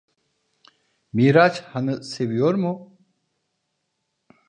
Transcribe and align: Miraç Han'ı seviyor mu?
Miraç 1.13 1.61
Han'ı 1.61 2.03
seviyor 2.03 2.53
mu? 2.53 2.97